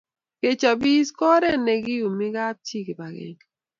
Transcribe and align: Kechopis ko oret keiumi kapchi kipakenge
Kechopis 0.39 1.07
ko 1.17 1.23
oret 1.35 1.61
keiumi 1.83 2.27
kapchi 2.35 2.77
kipakenge 2.85 3.45